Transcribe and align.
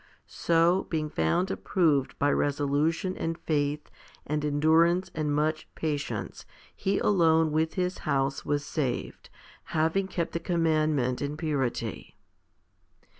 So, 0.25 0.87
being 0.89 1.11
found 1.11 1.51
approved 1.51 2.17
by 2.17 2.31
resolution 2.31 3.15
and 3.15 3.37
faith 3.37 3.91
and 4.25 4.43
endurance 4.43 5.11
and 5.13 5.31
much 5.31 5.67
patience, 5.75 6.43
he 6.75 6.97
alone 6.97 7.51
with 7.51 7.75
his 7.75 7.99
house 7.99 8.43
was 8.43 8.65
saved, 8.65 9.29
having 9.77 10.07
kept 10.07 10.31
the 10.31 10.39
commandment 10.39 11.21
in 11.21 11.37
purity. 11.37 12.15